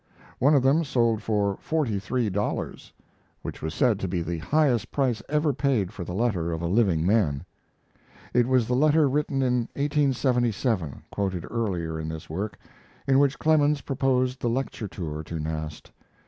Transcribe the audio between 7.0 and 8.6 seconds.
man. It